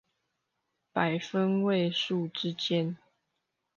[0.91, 2.97] 百分位數之間